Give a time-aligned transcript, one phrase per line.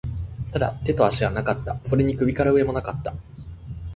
[0.51, 1.79] ただ、手と足はなかった。
[1.85, 3.13] それに首から上も無かった。